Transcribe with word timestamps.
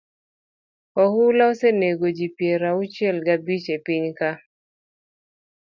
Oula 1.03 1.43
osenego 1.51 2.05
ji 2.17 2.27
piero 2.37 2.65
auchiel 2.73 3.17
gabich 3.25 3.67
e 3.75 3.77
pinywa 3.85 4.11
ka. 4.19 4.31